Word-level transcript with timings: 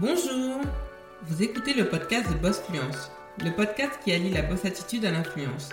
Bonjour, 0.00 0.60
vous 1.22 1.40
écoutez 1.40 1.72
le 1.72 1.88
podcast 1.88 2.28
de 2.28 2.34
Boss 2.38 2.60
Fluence, 2.62 3.12
le 3.44 3.52
podcast 3.52 3.92
qui 4.02 4.12
allie 4.12 4.30
la 4.30 4.42
boss 4.42 4.64
attitude 4.64 5.04
à 5.04 5.12
l'influence. 5.12 5.68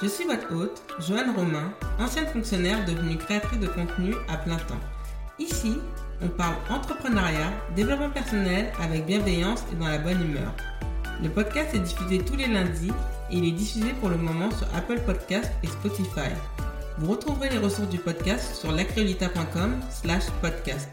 Je 0.00 0.06
suis 0.06 0.24
votre 0.26 0.54
hôte, 0.54 0.80
Joanne 1.00 1.34
Romain, 1.34 1.72
ancienne 1.98 2.28
fonctionnaire 2.28 2.84
devenue 2.84 3.18
créatrice 3.18 3.58
de 3.58 3.66
contenu 3.66 4.14
à 4.28 4.36
plein 4.36 4.58
temps. 4.58 4.78
Ici, 5.40 5.76
on 6.22 6.28
parle 6.28 6.54
entrepreneuriat, 6.70 7.52
développement 7.74 8.10
personnel 8.10 8.72
avec 8.80 9.06
bienveillance 9.06 9.64
et 9.72 9.76
dans 9.76 9.88
la 9.88 9.98
bonne 9.98 10.22
humeur. 10.22 10.54
Le 11.20 11.28
podcast 11.28 11.74
est 11.74 11.80
diffusé 11.80 12.18
tous 12.20 12.36
les 12.36 12.46
lundis 12.46 12.92
et 13.32 13.38
il 13.38 13.44
est 13.44 13.52
diffusé 13.52 13.92
pour 13.98 14.08
le 14.08 14.16
moment 14.16 14.52
sur 14.52 14.68
Apple 14.76 15.00
Podcast 15.04 15.50
et 15.64 15.66
Spotify. 15.66 16.30
Vous 16.98 17.10
retrouverez 17.10 17.50
les 17.50 17.58
ressources 17.58 17.88
du 17.88 17.98
podcast 17.98 18.54
sur 18.54 18.70
lacreolita.com 18.70 19.80
slash 19.90 20.30
podcast. 20.40 20.90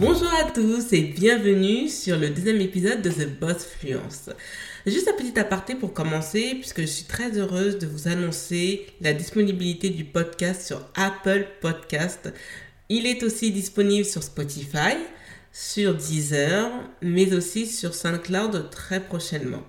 Bonjour 0.00 0.32
à 0.32 0.50
tous 0.50 0.94
et 0.94 1.02
bienvenue 1.02 1.86
sur 1.86 2.16
le 2.16 2.30
deuxième 2.30 2.62
épisode 2.62 3.02
de 3.02 3.10
The 3.10 3.38
Boss 3.38 3.66
Fluence. 3.66 4.30
Juste 4.86 5.08
un 5.08 5.12
petit 5.12 5.38
aparté 5.38 5.74
pour 5.74 5.92
commencer, 5.92 6.54
puisque 6.54 6.80
je 6.80 6.86
suis 6.86 7.04
très 7.04 7.38
heureuse 7.38 7.76
de 7.76 7.86
vous 7.86 8.08
annoncer 8.08 8.86
la 9.02 9.12
disponibilité 9.12 9.90
du 9.90 10.04
podcast 10.06 10.66
sur 10.66 10.88
Apple 10.94 11.46
Podcast. 11.60 12.32
Il 12.88 13.04
est 13.04 13.22
aussi 13.22 13.50
disponible 13.50 14.06
sur 14.06 14.22
Spotify, 14.22 14.96
sur 15.52 15.94
Deezer, 15.94 16.70
mais 17.02 17.34
aussi 17.34 17.66
sur 17.66 17.94
SoundCloud 17.94 18.70
très 18.70 19.00
prochainement. 19.00 19.64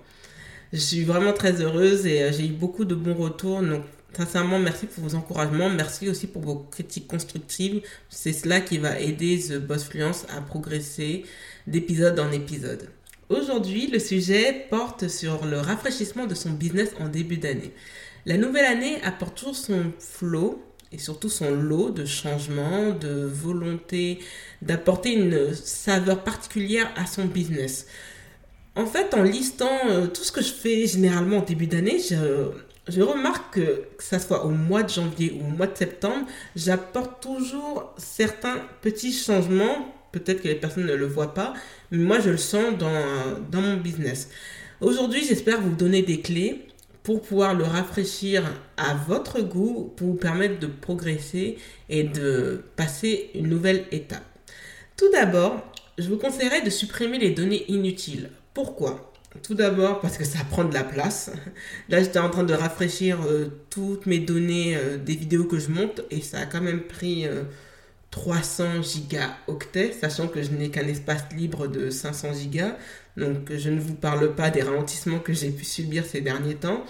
Je 0.72 0.78
suis 0.78 1.04
vraiment 1.04 1.34
très 1.34 1.60
heureuse 1.60 2.06
et 2.06 2.22
euh, 2.22 2.32
j'ai 2.32 2.46
eu 2.46 2.52
beaucoup 2.52 2.86
de 2.86 2.94
bons 2.94 3.16
retours, 3.16 3.60
donc 3.60 3.82
Sincèrement, 4.14 4.58
merci 4.58 4.86
pour 4.86 5.04
vos 5.04 5.14
encouragements. 5.14 5.70
Merci 5.70 6.08
aussi 6.08 6.26
pour 6.26 6.42
vos 6.42 6.56
critiques 6.56 7.08
constructives. 7.08 7.82
C'est 8.10 8.34
cela 8.34 8.60
qui 8.60 8.76
va 8.76 9.00
aider 9.00 9.38
The 9.38 9.58
Boss 9.58 9.84
Fluence 9.84 10.26
à 10.28 10.42
progresser 10.42 11.24
d'épisode 11.66 12.20
en 12.20 12.30
épisode. 12.30 12.90
Aujourd'hui, 13.30 13.86
le 13.86 13.98
sujet 13.98 14.66
porte 14.68 15.08
sur 15.08 15.46
le 15.46 15.58
rafraîchissement 15.58 16.26
de 16.26 16.34
son 16.34 16.50
business 16.50 16.90
en 17.00 17.08
début 17.08 17.38
d'année. 17.38 17.72
La 18.26 18.36
nouvelle 18.36 18.66
année 18.66 19.00
apporte 19.02 19.38
toujours 19.38 19.56
son 19.56 19.92
flot 19.98 20.62
et 20.92 20.98
surtout 20.98 21.30
son 21.30 21.50
lot 21.50 21.88
de 21.88 22.04
changements, 22.04 22.90
de 22.90 23.24
volonté 23.24 24.18
d'apporter 24.60 25.14
une 25.14 25.54
saveur 25.54 26.22
particulière 26.22 26.92
à 26.96 27.06
son 27.06 27.24
business. 27.24 27.86
En 28.76 28.84
fait, 28.84 29.14
en 29.14 29.22
listant 29.22 29.88
euh, 29.88 30.06
tout 30.06 30.22
ce 30.22 30.32
que 30.32 30.42
je 30.42 30.52
fais 30.52 30.86
généralement 30.86 31.38
en 31.38 31.42
début 31.42 31.66
d'année, 31.66 31.98
je, 31.98 32.50
je 32.88 33.00
remarque 33.00 33.54
que, 33.54 33.88
que 33.96 34.02
ça 34.02 34.18
soit 34.18 34.44
au 34.44 34.50
mois 34.50 34.82
de 34.82 34.90
janvier 34.90 35.38
ou 35.38 35.46
au 35.46 35.50
mois 35.50 35.66
de 35.66 35.76
septembre, 35.76 36.26
j'apporte 36.56 37.22
toujours 37.22 37.94
certains 37.96 38.56
petits 38.80 39.12
changements. 39.12 39.94
Peut-être 40.10 40.42
que 40.42 40.48
les 40.48 40.54
personnes 40.56 40.86
ne 40.86 40.94
le 40.94 41.06
voient 41.06 41.32
pas, 41.32 41.54
mais 41.90 41.98
moi 41.98 42.20
je 42.20 42.30
le 42.30 42.36
sens 42.36 42.76
dans, 42.78 43.40
dans 43.50 43.62
mon 43.62 43.76
business. 43.76 44.28
Aujourd'hui, 44.80 45.24
j'espère 45.24 45.60
vous 45.60 45.74
donner 45.74 46.02
des 46.02 46.20
clés 46.20 46.66
pour 47.02 47.22
pouvoir 47.22 47.54
le 47.54 47.64
rafraîchir 47.64 48.44
à 48.76 48.94
votre 48.94 49.40
goût, 49.40 49.92
pour 49.96 50.08
vous 50.08 50.14
permettre 50.14 50.58
de 50.58 50.66
progresser 50.66 51.58
et 51.88 52.04
de 52.04 52.64
passer 52.76 53.30
une 53.34 53.48
nouvelle 53.48 53.86
étape. 53.90 54.24
Tout 54.96 55.10
d'abord, 55.10 55.62
je 55.98 56.08
vous 56.08 56.18
conseillerais 56.18 56.62
de 56.62 56.70
supprimer 56.70 57.18
les 57.18 57.30
données 57.30 57.64
inutiles. 57.70 58.30
Pourquoi? 58.54 59.11
Tout 59.42 59.54
d'abord 59.54 60.00
parce 60.00 60.18
que 60.18 60.24
ça 60.24 60.38
prend 60.50 60.64
de 60.64 60.74
la 60.74 60.84
place. 60.84 61.30
Là, 61.88 62.02
j'étais 62.02 62.18
en 62.18 62.30
train 62.30 62.44
de 62.44 62.54
rafraîchir 62.54 63.18
euh, 63.22 63.48
toutes 63.70 64.06
mes 64.06 64.18
données 64.18 64.76
euh, 64.76 64.98
des 64.98 65.14
vidéos 65.14 65.44
que 65.44 65.58
je 65.58 65.70
monte 65.70 66.02
et 66.10 66.20
ça 66.20 66.40
a 66.40 66.46
quand 66.46 66.60
même 66.60 66.82
pris 66.82 67.26
300 68.10 68.82
gigaoctets, 68.82 69.92
sachant 69.92 70.28
que 70.28 70.42
je 70.42 70.50
n'ai 70.50 70.70
qu'un 70.70 70.86
espace 70.86 71.24
libre 71.36 71.66
de 71.66 71.90
500 71.90 72.34
gigas. 72.34 72.76
Donc, 73.16 73.52
je 73.56 73.70
ne 73.70 73.80
vous 73.80 73.94
parle 73.94 74.34
pas 74.34 74.50
des 74.50 74.62
ralentissements 74.62 75.18
que 75.18 75.32
j'ai 75.32 75.50
pu 75.50 75.64
subir 75.64 76.04
ces 76.04 76.20
derniers 76.20 76.56
temps. 76.56 76.84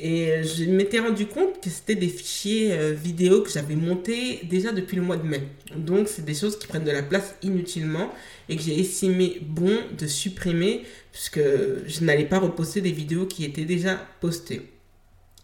Et 0.00 0.42
je 0.42 0.64
m'étais 0.64 0.98
rendu 0.98 1.26
compte 1.26 1.60
que 1.60 1.70
c'était 1.70 1.94
des 1.94 2.08
fichiers 2.08 2.72
euh, 2.72 2.92
vidéo 2.92 3.42
que 3.42 3.50
j'avais 3.50 3.76
montés 3.76 4.40
déjà 4.44 4.72
depuis 4.72 4.96
le 4.96 5.02
mois 5.02 5.16
de 5.16 5.26
mai. 5.26 5.42
Donc, 5.76 6.08
c'est 6.08 6.24
des 6.24 6.34
choses 6.34 6.58
qui 6.58 6.66
prennent 6.66 6.84
de 6.84 6.90
la 6.90 7.02
place 7.02 7.36
inutilement 7.42 8.12
et 8.48 8.56
que 8.56 8.62
j'ai 8.62 8.80
estimé 8.80 9.38
bon 9.42 9.78
de 9.96 10.06
supprimer 10.06 10.82
puisque 11.12 11.40
je 11.40 12.04
n'allais 12.04 12.24
pas 12.24 12.38
reposter 12.38 12.80
des 12.80 12.90
vidéos 12.90 13.26
qui 13.26 13.44
étaient 13.44 13.64
déjà 13.64 13.96
postées. 14.20 14.72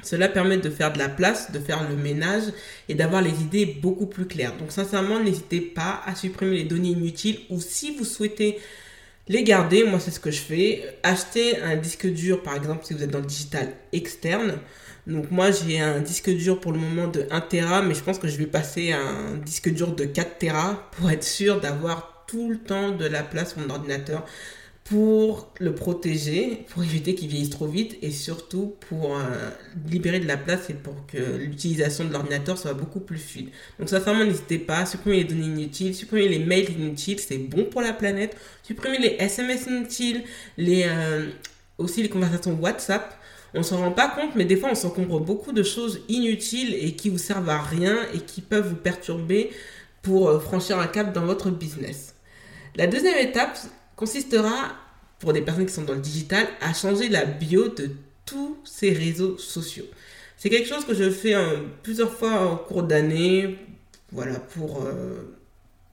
Cela 0.03 0.29
permet 0.29 0.59
de 0.59 0.71
faire 0.71 0.93
de 0.93 0.99
la 0.99 1.09
place, 1.09 1.51
de 1.51 1.59
faire 1.59 1.89
le 1.89 1.97
ménage 1.97 2.45
et 2.89 2.95
d'avoir 2.95 3.21
les 3.21 3.43
idées 3.43 3.67
beaucoup 3.67 4.07
plus 4.07 4.27
claires. 4.27 4.57
Donc 4.57 4.71
sincèrement, 4.71 5.21
n'hésitez 5.21 5.61
pas 5.61 6.03
à 6.07 6.15
supprimer 6.15 6.59
les 6.59 6.65
données 6.65 6.91
inutiles 6.91 7.41
ou 7.51 7.61
si 7.61 7.97
vous 7.97 8.05
souhaitez 8.05 8.59
les 9.29 9.45
garder, 9.45 9.85
moi 9.85 10.01
c'est 10.01 10.11
ce 10.11 10.21
que 10.21 10.31
je 10.31 10.41
fais, 10.41 10.99
acheter 11.03 11.61
un 11.61 11.77
disque 11.77 12.07
dur 12.07 12.43
par 12.43 12.57
exemple 12.57 12.85
si 12.85 12.95
vous 12.95 13.03
êtes 13.03 13.11
dans 13.11 13.21
le 13.21 13.27
digital 13.27 13.69
externe. 13.93 14.59
Donc 15.07 15.31
moi 15.31 15.51
j'ai 15.51 15.81
un 15.81 16.01
disque 16.01 16.31
dur 16.31 16.61
pour 16.61 16.73
le 16.73 16.79
moment 16.79 17.07
de 17.09 17.27
1 17.31 17.41
Tera 17.43 17.83
mais 17.83 17.95
je 17.95 18.03
pense 18.03 18.19
que 18.19 18.29
je 18.29 18.37
vais 18.37 18.47
passer 18.47 18.93
un 18.93 19.37
disque 19.37 19.73
dur 19.73 19.95
de 19.95 20.05
4 20.05 20.39
Tera 20.39 20.91
pour 20.93 21.11
être 21.11 21.25
sûr 21.25 21.61
d'avoir 21.61 22.25
tout 22.27 22.51
le 22.51 22.59
temps 22.59 22.91
de 22.91 23.07
la 23.07 23.23
place 23.23 23.53
sur 23.53 23.61
mon 23.61 23.71
ordinateur 23.71 24.27
pour 24.89 25.53
le 25.61 25.75
protéger, 25.75 26.65
pour 26.71 26.83
éviter 26.83 27.15
qu'il 27.15 27.29
vieillisse 27.29 27.51
trop 27.51 27.67
vite 27.67 27.99
et 28.01 28.11
surtout 28.11 28.75
pour 28.89 29.19
euh, 29.19 29.51
libérer 29.87 30.19
de 30.19 30.27
la 30.27 30.39
place 30.39 30.71
et 30.71 30.75
pour 30.75 30.95
que 31.07 31.37
l'utilisation 31.37 32.07
de 32.07 32.13
l'ordinateur 32.13 32.57
soit 32.57 32.73
beaucoup 32.73 33.01
plus 33.01 33.19
fluide. 33.19 33.51
Donc 33.79 33.91
sincèrement, 33.91 34.25
n'hésitez 34.25 34.59
pas 34.59 34.79
à 34.79 34.87
supprimer 34.87 35.19
les 35.19 35.25
données 35.25 35.45
inutiles, 35.45 35.95
supprimer 35.95 36.29
les 36.29 36.39
mails 36.39 36.71
inutiles, 36.71 37.21
c'est 37.21 37.37
bon 37.37 37.65
pour 37.65 37.83
la 37.83 37.93
planète, 37.93 38.35
supprimer 38.63 38.99
les 38.99 39.17
SMS 39.19 39.67
inutiles, 39.67 40.23
les, 40.57 40.85
euh, 40.87 41.27
aussi 41.77 42.03
les 42.03 42.09
conversations 42.09 42.59
WhatsApp. 42.59 43.15
On 43.53 43.63
s'en 43.63 43.79
rend 43.79 43.93
pas 43.93 44.09
compte, 44.09 44.37
mais 44.37 44.47
des 44.47 44.57
fois 44.57 44.71
on 44.73 44.75
s'encombre 44.75 45.21
beaucoup 45.21 45.53
de 45.53 45.63
choses 45.63 46.01
inutiles 46.09 46.75
et 46.75 46.93
qui 46.93 47.11
vous 47.11 47.19
servent 47.19 47.51
à 47.51 47.61
rien 47.61 48.07
et 48.15 48.21
qui 48.21 48.41
peuvent 48.41 48.69
vous 48.71 48.77
perturber 48.77 49.51
pour 50.01 50.31
euh, 50.31 50.41
franchir 50.41 50.79
un 50.79 50.87
cap 50.87 51.13
dans 51.13 51.27
votre 51.27 51.51
business. 51.51 52.15
La 52.75 52.87
deuxième 52.87 53.19
étape, 53.19 53.59
consistera, 53.99 54.77
pour 55.19 55.33
des 55.33 55.43
personnes 55.43 55.67
qui 55.67 55.75
sont 55.75 55.83
dans 55.83 55.95
le 55.95 56.01
digital, 56.01 56.47
à 56.61 56.73
changer 56.73 57.09
la 57.09 57.25
bio 57.25 57.69
de 57.69 57.91
tous 58.25 58.57
ces 58.65 58.93
réseaux 58.93 59.37
sociaux. 59.39 59.87
C'est 60.37 60.51
quelque 60.51 60.69
chose 60.69 60.85
que 60.85 60.95
je 60.95 61.11
fais 61.11 61.35
plusieurs 61.83 62.13
fois 62.13 62.53
au 62.53 62.57
cours 62.57 62.85
d'année, 62.85 63.59
voilà, 64.13 64.39
pour 64.39 64.85
euh, 64.87 65.37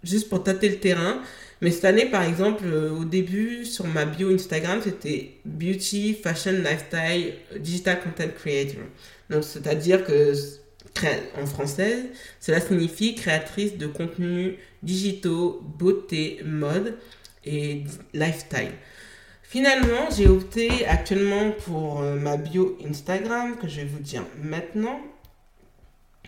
juste 0.04 0.30
pour 0.30 0.44
tâter 0.44 0.70
le 0.70 0.78
terrain. 0.78 1.20
Mais 1.62 1.72
cette 1.72 1.86
année, 1.86 2.06
par 2.06 2.22
exemple, 2.22 2.64
euh, 2.66 2.92
au 2.92 3.06
début, 3.06 3.66
sur 3.66 3.88
ma 3.88 4.06
bio 4.06 4.30
Instagram, 4.30 4.82
c'était 4.84 5.32
Beauty, 5.44 6.14
Fashion, 6.14 6.52
Lifestyle, 6.52 7.34
Digital 7.58 8.02
Content 8.04 8.30
Creator. 8.38 8.84
Donc, 9.32 9.44
c'est-à-dire 9.44 10.06
que 10.06 10.34
en 11.42 11.46
français, 11.46 12.12
cela 12.40 12.62
signifie 12.62 13.16
créatrice 13.16 13.78
de 13.78 13.88
contenus 13.88 14.54
digitaux, 14.84 15.62
beauté, 15.78 16.40
mode 16.46 16.94
et 17.46 17.84
lifestyle. 18.14 18.72
Finalement, 19.44 20.10
j'ai 20.16 20.28
opté 20.28 20.86
actuellement 20.86 21.52
pour 21.66 22.02
euh, 22.02 22.16
ma 22.16 22.36
bio 22.36 22.78
Instagram 22.86 23.58
que 23.58 23.68
je 23.68 23.78
vais 23.78 23.86
vous 23.86 24.00
dire 24.00 24.24
maintenant. 24.44 25.00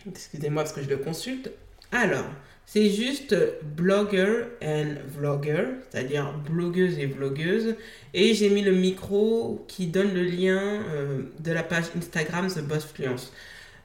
Excusez-moi 0.08 0.62
parce 0.62 0.74
que 0.74 0.82
je 0.82 0.88
le 0.88 0.96
consulte. 0.98 1.50
Alors, 1.92 2.24
c'est 2.64 2.90
juste 2.90 3.34
blogger 3.76 4.44
and 4.62 4.96
vlogger, 5.06 5.64
c'est-à-dire 5.90 6.34
blogueuse 6.50 6.98
et 6.98 7.06
vlogueuse. 7.06 7.76
Et 8.14 8.34
j'ai 8.34 8.50
mis 8.50 8.62
le 8.62 8.72
micro 8.72 9.64
qui 9.68 9.86
donne 9.86 10.12
le 10.12 10.22
lien 10.22 10.60
euh, 10.60 11.22
de 11.40 11.52
la 11.52 11.62
page 11.62 11.84
Instagram 11.96 12.48
The 12.48 12.60
Boss 12.60 12.84
Fluence. 12.84 13.32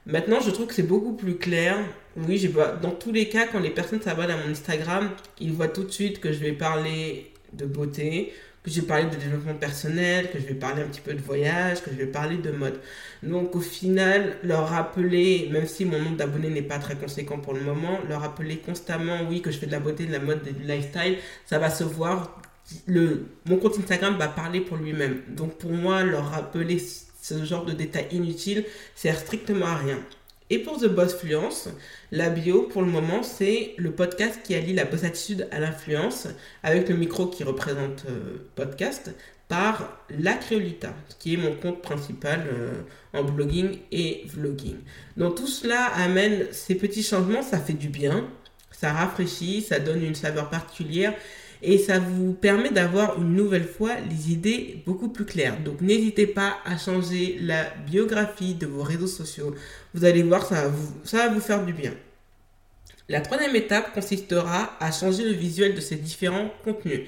Maintenant, 0.06 0.40
je 0.40 0.50
trouve 0.50 0.66
que 0.66 0.74
c'est 0.74 0.82
beaucoup 0.82 1.14
plus 1.14 1.36
clair. 1.36 1.76
Oui, 2.16 2.52
dans 2.82 2.90
tous 2.90 3.10
les 3.10 3.28
cas, 3.28 3.46
quand 3.46 3.60
les 3.60 3.70
personnes 3.70 4.02
s'abonnent 4.02 4.30
à 4.30 4.36
mon 4.36 4.50
Instagram, 4.50 5.10
ils 5.40 5.52
voient 5.52 5.68
tout 5.68 5.84
de 5.84 5.90
suite 5.90 6.20
que 6.20 6.32
je 6.32 6.38
vais 6.38 6.52
parler 6.52 7.32
de 7.54 7.64
beauté, 7.64 8.32
que 8.62 8.70
je 8.70 8.80
vais 8.80 8.86
parler 8.86 9.04
de 9.04 9.16
développement 9.16 9.54
personnel, 9.54 10.30
que 10.30 10.38
je 10.38 10.44
vais 10.46 10.54
parler 10.54 10.82
un 10.82 10.86
petit 10.86 11.00
peu 11.00 11.14
de 11.14 11.20
voyage, 11.20 11.82
que 11.82 11.90
je 11.90 11.96
vais 11.96 12.06
parler 12.06 12.36
de 12.36 12.50
mode. 12.50 12.80
Donc 13.22 13.56
au 13.56 13.60
final, 13.60 14.36
leur 14.42 14.68
rappeler, 14.68 15.48
même 15.52 15.66
si 15.66 15.84
mon 15.84 15.98
nombre 15.98 16.16
d'abonnés 16.16 16.50
n'est 16.50 16.62
pas 16.62 16.78
très 16.78 16.96
conséquent 16.96 17.38
pour 17.38 17.54
le 17.54 17.60
moment, 17.60 17.98
leur 18.08 18.20
rappeler 18.20 18.58
constamment, 18.58 19.20
oui, 19.28 19.42
que 19.42 19.50
je 19.50 19.58
fais 19.58 19.66
de 19.66 19.72
la 19.72 19.80
beauté, 19.80 20.06
de 20.06 20.12
la 20.12 20.18
mode, 20.18 20.42
du 20.42 20.64
lifestyle, 20.64 21.16
ça 21.46 21.58
va 21.58 21.70
se 21.70 21.84
voir. 21.84 22.40
Le, 22.86 23.26
mon 23.46 23.58
compte 23.58 23.78
Instagram 23.78 24.16
va 24.16 24.28
parler 24.28 24.60
pour 24.60 24.76
lui-même. 24.78 25.20
Donc 25.28 25.58
pour 25.58 25.72
moi, 25.72 26.02
leur 26.02 26.30
rappeler 26.30 26.78
ce 27.24 27.42
genre 27.42 27.64
de 27.64 27.72
détails 27.72 28.08
inutiles 28.12 28.66
sert 28.94 29.18
strictement 29.18 29.66
à 29.66 29.76
rien. 29.76 29.98
Et 30.50 30.58
pour 30.58 30.78
The 30.78 30.88
Boss 30.88 31.14
Fluence, 31.14 31.70
la 32.12 32.28
bio, 32.28 32.64
pour 32.64 32.82
le 32.82 32.88
moment, 32.88 33.22
c'est 33.22 33.72
le 33.78 33.92
podcast 33.92 34.40
qui 34.44 34.54
allie 34.54 34.74
la 34.74 34.84
boss 34.84 35.04
attitude 35.04 35.48
à 35.50 35.58
l'influence, 35.58 36.28
avec 36.62 36.86
le 36.90 36.96
micro 36.96 37.26
qui 37.26 37.42
représente 37.42 38.04
euh, 38.10 38.46
podcast, 38.54 39.10
par 39.48 40.04
La 40.10 40.34
Créolita, 40.34 40.94
qui 41.18 41.34
est 41.34 41.36
mon 41.38 41.54
compte 41.54 41.80
principal 41.80 42.44
euh, 42.46 42.82
en 43.14 43.24
blogging 43.24 43.78
et 43.90 44.24
vlogging. 44.26 44.76
Donc 45.16 45.36
tout 45.36 45.46
cela 45.46 45.86
amène 45.96 46.48
ces 46.52 46.74
petits 46.74 47.02
changements, 47.02 47.42
ça 47.42 47.58
fait 47.58 47.72
du 47.72 47.88
bien, 47.88 48.28
ça 48.70 48.92
rafraîchit, 48.92 49.62
ça 49.62 49.78
donne 49.78 50.04
une 50.04 50.14
saveur 50.14 50.50
particulière 50.50 51.14
et 51.64 51.78
ça 51.78 51.98
vous 51.98 52.32
permet 52.32 52.70
d'avoir 52.70 53.18
une 53.20 53.34
nouvelle 53.34 53.66
fois 53.66 53.92
les 54.10 54.32
idées 54.32 54.82
beaucoup 54.86 55.08
plus 55.08 55.24
claires. 55.24 55.58
Donc 55.60 55.80
n'hésitez 55.80 56.26
pas 56.26 56.58
à 56.64 56.76
changer 56.76 57.38
la 57.40 57.64
biographie 57.86 58.54
de 58.54 58.66
vos 58.66 58.82
réseaux 58.82 59.06
sociaux. 59.06 59.54
Vous 59.94 60.04
allez 60.04 60.22
voir, 60.22 60.46
ça 60.46 60.68
va 60.68 61.28
vous, 61.28 61.40
faire 61.40 61.64
du 61.64 61.72
bien. 61.72 61.92
La 63.08 63.20
troisième 63.20 63.56
étape 63.56 63.92
consistera 63.92 64.76
à 64.80 64.92
changer 64.92 65.24
le 65.24 65.32
visuel 65.32 65.74
de 65.74 65.80
ces 65.80 65.96
différents 65.96 66.50
contenus. 66.64 67.02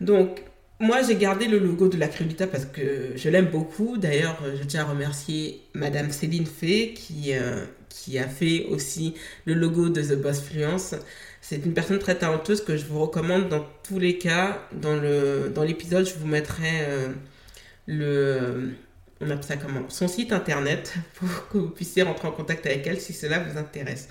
Donc, 0.00 0.42
moi, 0.80 1.02
j'ai 1.02 1.14
gardé 1.16 1.46
le 1.46 1.58
logo 1.58 1.88
de 1.88 1.96
la 1.96 2.08
Créolita 2.08 2.46
parce 2.46 2.64
que 2.66 3.12
je 3.14 3.28
l'aime 3.28 3.46
beaucoup. 3.46 3.96
D'ailleurs, 3.96 4.38
je 4.60 4.64
tiens 4.64 4.82
à 4.82 4.84
remercier 4.84 5.62
Madame 5.72 6.10
Céline 6.10 6.46
Fay 6.46 6.94
qui, 6.94 7.32
euh, 7.32 7.64
qui 7.88 8.18
a 8.18 8.26
fait 8.26 8.66
aussi 8.66 9.14
le 9.44 9.54
logo 9.54 9.88
de 9.88 10.02
The 10.02 10.20
Boss 10.20 10.42
Fluence. 10.42 10.96
C'est 11.40 11.64
une 11.64 11.74
personne 11.74 11.98
très 12.00 12.16
talentueuse 12.16 12.64
que 12.64 12.76
je 12.76 12.86
vous 12.86 13.00
recommande 13.00 13.48
dans 13.48 13.64
tous 13.84 14.00
les 14.00 14.18
cas. 14.18 14.66
Dans, 14.72 14.96
le, 14.96 15.52
dans 15.54 15.62
l'épisode, 15.62 16.06
je 16.06 16.14
vous 16.14 16.26
mettrai 16.26 16.82
euh, 16.88 17.08
le... 17.86 18.72
On 19.20 19.30
appelle 19.30 19.44
ça 19.44 19.56
comment? 19.56 19.88
Son 19.88 20.08
site 20.08 20.32
internet 20.32 20.94
pour 21.14 21.48
que 21.48 21.58
vous 21.58 21.68
puissiez 21.68 22.02
rentrer 22.02 22.26
en 22.26 22.32
contact 22.32 22.66
avec 22.66 22.84
elle 22.86 23.00
si 23.00 23.12
cela 23.12 23.38
vous 23.38 23.56
intéresse. 23.58 24.08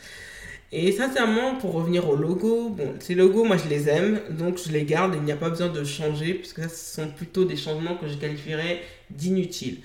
Et 0.76 0.92
sincèrement, 0.92 1.54
pour 1.58 1.74
revenir 1.74 2.10
au 2.10 2.16
logo, 2.16 2.70
bon, 2.70 2.96
ces 3.00 3.14
logos, 3.14 3.44
moi 3.44 3.58
je 3.58 3.70
les 3.70 3.88
aime, 3.90 4.20
donc 4.32 4.58
je 4.58 4.72
les 4.72 4.86
garde, 4.86 5.14
il 5.16 5.22
n'y 5.22 5.32
a 5.32 5.36
pas 5.36 5.52
besoin 5.52 5.70
de 5.70 5.84
changer, 5.84 6.34
puisque 6.34 6.64
ce 6.64 6.96
sont 6.96 7.10
plutôt 7.10 7.46
des 7.46 7.56
changements 7.56 7.96
que 7.96 8.08
je 8.08 8.16
qualifierais 8.16 8.82
d'inutiles. 9.12 9.82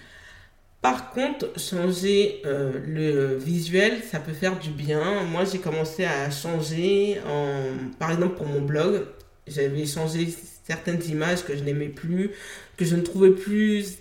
Par 0.80 1.10
contre, 1.10 1.52
changer 1.60 2.40
euh, 2.46 2.72
le 2.86 3.36
visuel, 3.36 4.00
ça 4.10 4.18
peut 4.18 4.32
faire 4.32 4.58
du 4.58 4.70
bien. 4.70 5.24
Moi, 5.24 5.44
j'ai 5.44 5.58
commencé 5.58 6.06
à 6.06 6.30
changer, 6.30 7.18
en, 7.28 7.64
par 7.98 8.10
exemple 8.12 8.36
pour 8.36 8.46
mon 8.46 8.62
blog, 8.62 9.04
j'avais 9.46 9.84
changé 9.84 10.28
certaines 10.64 11.04
images 11.10 11.44
que 11.44 11.54
je 11.54 11.64
n'aimais 11.64 11.88
plus, 11.88 12.30
que 12.78 12.86
je 12.86 12.96
ne 12.96 13.02
trouvais 13.02 13.32
plus 13.32 13.98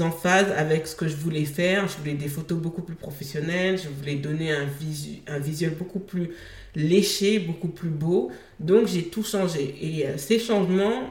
en 0.00 0.10
phase 0.10 0.50
avec 0.56 0.86
ce 0.86 0.96
que 0.96 1.08
je 1.08 1.16
voulais 1.16 1.44
faire. 1.44 1.88
Je 1.88 1.96
voulais 1.98 2.14
des 2.14 2.28
photos 2.28 2.58
beaucoup 2.58 2.82
plus 2.82 2.94
professionnelles, 2.94 3.78
je 3.78 3.88
voulais 3.88 4.16
donner 4.16 4.52
un, 4.52 4.66
visuel 5.38 5.74
beaucoup 5.74 6.00
plus 6.00 6.30
léché, 6.74 7.38
beaucoup 7.38 7.68
plus 7.68 7.90
beau. 7.90 8.30
Donc 8.60 8.86
j'ai 8.86 9.04
tout 9.04 9.22
changé. 9.22 9.74
Et 9.80 10.06
euh, 10.06 10.16
ces 10.16 10.38
changements, 10.38 11.10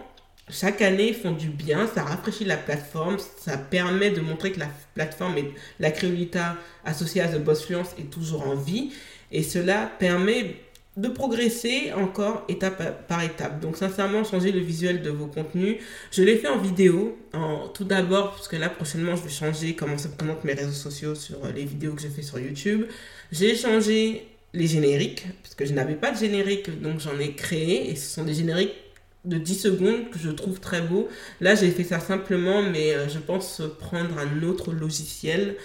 chaque 0.50 0.81
année, 0.81 1.13
font 1.13 1.31
du 1.31 1.50
bien, 1.50 1.88
ça 1.88 2.03
rafraîchit 2.03 2.45
la 2.45 2.57
plateforme, 2.57 3.18
ça 3.39 3.57
permet 3.57 4.09
de 4.09 4.21
montrer 4.21 4.51
que 4.51 4.59
la 4.59 4.69
plateforme 4.95 5.38
et 5.38 5.53
la 5.79 5.91
créolita 5.91 6.57
associée 6.83 7.21
à 7.21 7.27
The 7.27 7.39
Boss 7.39 7.65
Fluence 7.65 7.95
est 8.00 8.09
toujours 8.09 8.47
en 8.47 8.56
vie. 8.56 8.91
Et 9.31 9.44
cela 9.44 9.89
permet 10.00 10.56
de 10.98 11.08
progresser 11.08 11.94
encore 11.94 12.44
étape 12.50 13.08
par 13.08 13.24
étape. 13.24 13.62
Donc 13.62 13.78
sincèrement, 13.78 14.24
changer 14.24 14.52
le 14.52 14.60
visuel 14.60 15.02
de 15.02 15.10
vos 15.10 15.28
contenus. 15.28 15.78
Je 16.12 16.22
l'ai 16.24 16.36
fait 16.38 16.50
en 16.50 16.58
vidéo. 16.58 17.18
En, 17.34 17.70
tout 17.70 17.86
d'abord, 17.86 18.32
parce 18.32 18.48
que 18.48 18.58
là 18.58 18.70
prochainement, 18.70 19.16
je 19.16 19.24
vais 19.24 19.30
changer 19.30 19.76
comment 19.76 19.98
se 19.98 20.10
présentent 20.10 20.44
mes 20.44 20.54
réseaux 20.54 20.72
sociaux 20.72 21.16
sur 21.16 21.38
les 21.56 21.64
vidéos 21.64 21.94
que 21.94 22.02
je 22.02 22.10
fais 22.10 22.22
sur 22.22 22.40
YouTube. 22.40 22.86
J'ai 23.32 23.56
changé 23.56 24.28
les 24.54 24.68
génériques, 24.68 25.26
parce 25.44 25.56
que 25.56 25.66
je 25.66 25.74
n'avais 25.74 25.96
pas 25.96 26.12
de 26.12 26.18
générique, 26.18 26.82
donc 26.82 27.00
j'en 27.00 27.18
ai 27.20 27.36
créé. 27.36 27.90
Et 27.90 27.96
ce 27.96 28.16
sont 28.16 28.26
des 28.26 28.34
génériques 28.34 28.76
de 29.24 29.38
10 29.38 29.56
secondes 29.56 30.10
que 30.10 30.20
je 30.20 30.30
trouve 30.30 30.60
très 30.60 30.82
beaux. 30.82 31.08
Là, 31.40 31.56
j'ai 31.56 31.72
fait 31.72 31.84
ça 31.86 32.02
simplement, 32.02 32.62
mais 32.64 32.94
euh, 32.94 33.08
je 33.08 33.20
pense 33.20 33.62
prendre 33.80 34.18
un 34.18 34.44
autre 34.44 34.74
logiciel 34.74 35.56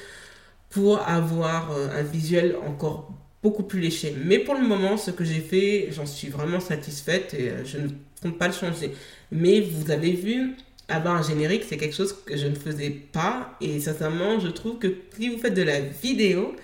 pour 0.70 1.00
avoir 1.00 1.72
euh, 1.72 1.88
un 1.98 2.02
visuel 2.02 2.56
encore 2.64 3.10
beaucoup 3.42 3.62
plus 3.62 3.80
léché. 3.80 4.14
Mais 4.24 4.38
pour 4.38 4.54
le 4.54 4.66
moment, 4.66 4.96
ce 4.96 5.10
que 5.10 5.24
j'ai 5.24 5.40
fait, 5.40 5.88
j'en 5.92 6.06
suis 6.06 6.28
vraiment 6.28 6.60
satisfaite 6.60 7.34
et 7.34 7.50
euh, 7.50 7.64
je 7.64 7.78
ne 7.78 7.88
compte 8.22 8.38
pas 8.38 8.48
le 8.48 8.54
changer. 8.54 8.92
Mais 9.30 9.60
vous 9.60 9.90
avez 9.90 10.12
vu, 10.12 10.54
avoir 10.88 11.16
un 11.16 11.22
générique, 11.22 11.64
c'est 11.68 11.76
quelque 11.76 11.94
chose 11.94 12.14
que 12.24 12.36
je 12.36 12.46
ne 12.46 12.54
faisais 12.54 12.90
pas. 12.90 13.56
Et 13.60 13.80
sincèrement, 13.80 14.40
je 14.40 14.48
trouve 14.48 14.78
que 14.78 14.88
si 15.16 15.28
vous 15.28 15.38
faites 15.38 15.54
de 15.54 15.62
la 15.62 15.80
vidéo, 15.80 16.54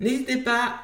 n'hésitez 0.00 0.38
pas 0.38 0.80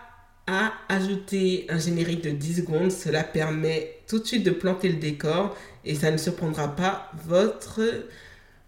à 0.46 0.73
ajouter 0.88 1.67
un 1.69 1.79
générique 1.79 2.23
de 2.23 2.31
10 2.31 2.56
secondes. 2.56 2.91
Cela 2.91 3.23
permet 3.23 3.96
tout 4.06 4.19
de 4.19 4.25
suite 4.26 4.44
de 4.44 4.50
planter 4.50 4.88
le 4.88 4.96
décor 4.96 5.56
et 5.84 5.94
ça 5.94 6.11
ne 6.11 6.17
surprendra 6.17 6.75
pas 6.75 7.11
votre 7.26 7.82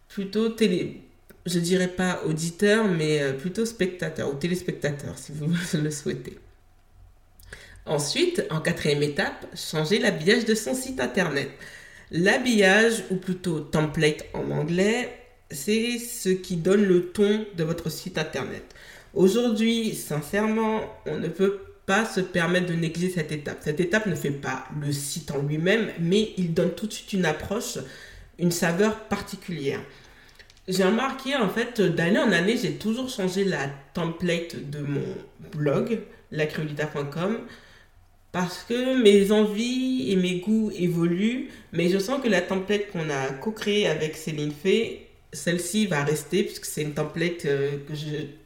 plutôt 0.09 0.51
télé 0.51 1.03
je 1.47 1.59
dirais 1.59 1.89
pas 1.89 2.23
auditeur, 2.27 2.87
mais 2.87 3.23
euh, 3.23 3.33
plutôt 3.33 3.65
spectateur 3.65 4.31
ou 4.31 4.35
téléspectateur 4.35 5.17
si 5.19 5.33
vous 5.33 5.53
le 5.79 5.91
souhaitez. 5.91 6.39
Ensuite, 7.91 8.47
en 8.51 8.61
quatrième 8.61 9.03
étape, 9.03 9.47
changer 9.57 9.99
l'habillage 9.99 10.45
de 10.45 10.55
son 10.55 10.75
site 10.75 11.01
internet. 11.01 11.51
L'habillage, 12.13 13.03
ou 13.11 13.17
plutôt 13.17 13.59
template 13.59 14.27
en 14.33 14.49
anglais, 14.53 15.13
c'est 15.51 15.99
ce 15.99 16.29
qui 16.29 16.55
donne 16.55 16.85
le 16.85 17.07
ton 17.07 17.45
de 17.57 17.65
votre 17.65 17.91
site 17.91 18.17
internet. 18.17 18.63
Aujourd'hui, 19.13 19.97
sincèrement, 19.97 20.83
on 21.05 21.19
ne 21.19 21.27
peut 21.27 21.63
pas 21.85 22.05
se 22.05 22.21
permettre 22.21 22.67
de 22.67 22.75
négliger 22.75 23.11
cette 23.11 23.33
étape. 23.33 23.59
Cette 23.65 23.81
étape 23.81 24.07
ne 24.07 24.15
fait 24.15 24.31
pas 24.31 24.67
le 24.81 24.93
site 24.93 25.33
en 25.33 25.43
lui-même, 25.43 25.91
mais 25.99 26.33
il 26.39 26.55
donne 26.55 26.71
tout 26.71 26.87
de 26.87 26.93
suite 26.93 27.13
une 27.13 27.25
approche, 27.25 27.79
une 28.39 28.53
saveur 28.53 29.01
particulière. 29.09 29.81
J'ai 30.69 30.85
remarqué 30.85 31.35
en 31.35 31.49
fait 31.49 31.81
d'année 31.81 32.21
en 32.21 32.31
année, 32.31 32.57
j'ai 32.57 32.75
toujours 32.75 33.09
changé 33.09 33.43
la 33.43 33.69
template 33.95 34.71
de 34.71 34.79
mon 34.79 35.03
blog, 35.51 35.99
lacreolita.com 36.31 37.41
parce 38.33 38.65
que 38.69 39.03
mes 39.03 39.33
envies 39.33 40.13
et 40.13 40.17
mes 40.17 40.41
goûts 40.41 40.71
évoluent, 40.77 41.49
mais 41.73 41.89
je 41.89 41.99
sens 41.99 42.23
que 42.23 42.29
la 42.29 42.41
template 42.41 42.91
qu'on 42.93 43.11
a 43.11 43.33
co-créée 43.41 43.87
avec 43.89 44.17
Céline 44.17 44.53
Fay, 44.53 45.07
celle-ci 45.33 45.87
va 45.87 46.05
rester 46.05 46.45
puisque 46.45 46.65
c'est 46.65 46.83
une 46.83 46.95
template 46.95 47.45
euh, 47.47 47.79
que 47.89 47.95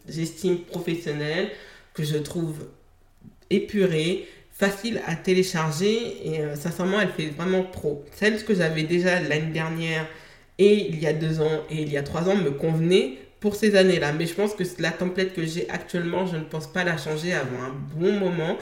j'estime 0.08 0.58
professionnelle, 0.58 1.50
que 1.92 2.02
je 2.02 2.16
trouve 2.16 2.66
épurée, 3.50 4.26
facile 4.52 5.00
à 5.06 5.16
télécharger 5.16 6.28
et 6.28 6.40
euh, 6.40 6.56
sincèrement 6.56 7.00
elle 7.00 7.10
fait 7.10 7.26
vraiment 7.26 7.62
pro. 7.62 8.04
Celle 8.12 8.42
que 8.44 8.54
j'avais 8.54 8.84
déjà 8.84 9.20
l'année 9.20 9.52
dernière 9.52 10.06
et 10.58 10.88
il 10.88 11.00
y 11.00 11.06
a 11.06 11.12
deux 11.12 11.40
ans 11.40 11.62
et 11.70 11.82
il 11.82 11.92
y 11.92 11.96
a 11.96 12.02
trois 12.02 12.28
ans 12.28 12.36
me 12.36 12.50
convenait 12.50 13.18
pour 13.40 13.56
ces 13.56 13.76
années-là. 13.76 14.12
Mais 14.12 14.26
je 14.26 14.34
pense 14.34 14.54
que 14.54 14.64
la 14.78 14.90
template 14.90 15.34
que 15.34 15.44
j'ai 15.44 15.68
actuellement, 15.68 16.26
je 16.26 16.36
ne 16.36 16.44
pense 16.44 16.66
pas 16.66 16.84
la 16.84 16.96
changer 16.96 17.34
avant 17.34 17.62
un 17.62 17.74
bon 17.96 18.12
moment. 18.12 18.56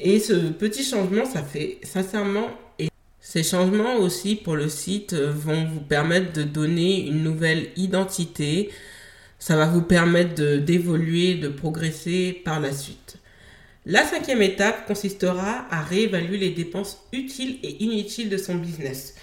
Et 0.00 0.20
ce 0.20 0.34
petit 0.50 0.84
changement, 0.84 1.24
ça 1.24 1.42
fait 1.42 1.78
sincèrement... 1.82 2.48
Et 2.78 2.88
ces 3.20 3.42
changements 3.42 3.96
aussi 3.96 4.36
pour 4.36 4.54
le 4.54 4.68
site 4.68 5.12
euh, 5.12 5.30
vont 5.30 5.66
vous 5.66 5.80
permettre 5.80 6.32
de 6.32 6.44
donner 6.44 7.06
une 7.06 7.22
nouvelle 7.22 7.68
identité. 7.76 8.70
Ça 9.38 9.56
va 9.56 9.66
vous 9.66 9.82
permettre 9.82 10.56
d'évoluer, 10.58 11.34
de, 11.34 11.48
progresser 11.48 12.40
par 12.44 12.60
la 12.60 12.72
suite. 12.72 13.16
La 13.86 14.04
cinquième 14.04 14.42
étape 14.42 14.86
consistera 14.86 15.66
à 15.70 15.82
réévaluer 15.82 16.38
les 16.38 16.50
dépenses 16.50 16.98
utiles 17.12 17.58
et 17.62 17.82
inutiles 17.82 18.28
de 18.28 18.36
son 18.36 18.56
business. 18.56 19.14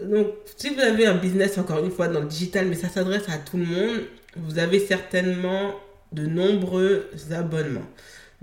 Donc, 0.00 0.28
si 0.56 0.70
vous 0.70 0.80
avez 0.80 1.06
un 1.06 1.16
business, 1.16 1.58
encore 1.58 1.84
une 1.84 1.90
fois, 1.90 2.08
dans 2.08 2.20
le 2.20 2.26
digital, 2.26 2.66
mais 2.66 2.76
ça 2.76 2.88
s'adresse 2.88 3.28
à 3.28 3.38
tout 3.38 3.56
le 3.56 3.64
monde, 3.66 4.02
vous 4.36 4.58
avez 4.58 4.80
certainement 4.80 5.74
de 6.12 6.26
nombreux 6.26 7.10
abonnements. 7.30 7.86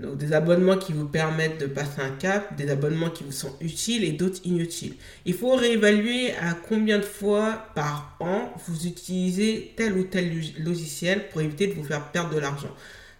Donc 0.02 0.18
des 0.18 0.32
abonnements 0.32 0.76
qui 0.76 0.92
vous 0.92 1.06
permettent 1.06 1.60
de 1.60 1.66
passer 1.66 2.00
un 2.00 2.10
cap, 2.10 2.56
des 2.56 2.68
abonnements 2.70 3.10
qui 3.10 3.22
vous 3.22 3.30
sont 3.32 3.54
utiles 3.60 4.02
et 4.02 4.10
d'autres 4.10 4.40
inutiles. 4.44 4.94
Il 5.24 5.34
faut 5.34 5.54
réévaluer 5.54 6.32
à 6.32 6.54
combien 6.54 6.98
de 6.98 7.04
fois 7.04 7.66
par 7.76 8.16
an 8.18 8.52
vous 8.66 8.86
utilisez 8.86 9.72
tel 9.76 9.96
ou 9.96 10.02
tel 10.02 10.42
logiciel 10.58 11.28
pour 11.28 11.40
éviter 11.40 11.68
de 11.68 11.74
vous 11.74 11.84
faire 11.84 12.10
perdre 12.10 12.34
de 12.34 12.40
l'argent. 12.40 12.74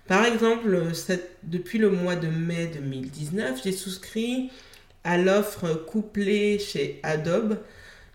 Par 0.09 0.25
exemple, 0.25 0.77
depuis 1.45 1.79
le 1.79 1.89
mois 1.89 2.17
de 2.17 2.27
mai 2.27 2.67
2019, 2.75 3.61
j'ai 3.63 3.73
souscrit 3.73 4.51
à 5.05 5.19
l'offre 5.19 5.75
couplée 5.75 6.59
chez 6.59 6.99
Adobe 7.05 7.59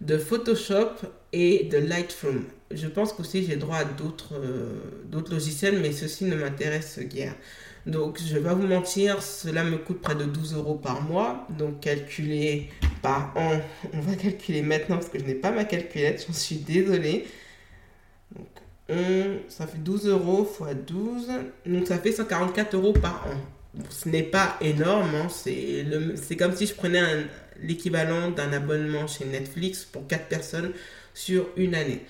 de 0.01 0.17
Photoshop 0.17 0.91
et 1.31 1.63
de 1.71 1.77
Lightroom. 1.77 2.43
Je 2.71 2.88
pense 2.88 3.13
qu'aussi 3.13 3.45
j'ai 3.45 3.55
droit 3.55 3.77
à 3.77 3.86
d'autres 3.86 4.36
euh, 4.36 5.21
logiciels, 5.31 5.79
mais 5.79 5.93
ceci 5.93 6.25
ne 6.25 6.36
m'intéresse 6.36 7.00
guère. 7.00 7.36
Donc, 7.88 8.20
je 8.20 8.36
vais 8.36 8.41
pas 8.41 8.53
vous 8.53 8.67
mentir, 8.67 9.24
cela 9.24 9.63
me 9.63 9.77
coûte 9.77 10.01
près 10.01 10.13
de 10.13 10.25
12 10.25 10.56
euros 10.56 10.75
par 10.75 11.01
mois. 11.01 11.48
Donc, 11.58 11.79
calculé 11.79 12.70
par 13.01 13.32
an, 13.38 13.62
on 13.94 14.01
va 14.01 14.15
calculer 14.15 14.62
maintenant 14.62 14.98
parce 14.98 15.08
que 15.08 15.17
je 15.17 15.24
n'ai 15.24 15.36
pas 15.36 15.51
ma 15.51 15.63
calculette, 15.63 16.25
j'en 16.27 16.34
suis 16.34 16.58
désolée. 16.58 17.25
Donc, 18.36 18.48
ça 19.48 19.67
fait 19.67 19.77
12 19.77 20.08
euros 20.08 20.46
x 20.60 20.75
12, 20.86 21.29
donc 21.65 21.88
ça 21.88 21.98
fait 21.98 22.12
144 22.12 22.75
euros 22.75 22.91
par 22.91 23.25
an. 23.25 23.82
ce 23.89 24.10
n'est 24.10 24.24
pas 24.24 24.58
énorme, 24.60 25.15
hein. 25.15 25.27
c'est 25.29 26.36
comme 26.38 26.56
si 26.56 26.67
je 26.67 26.74
prenais 26.74 27.01
l'équivalent 27.62 28.32
d'un 28.32 28.51
abonnement 28.51 29.08
chez 29.08 29.24
Netflix 29.25 29.86
pour 29.86 30.06
4 30.08 30.27
personnes 30.27 30.72
sur 31.13 31.48
une 31.56 31.74
année. 31.74 32.01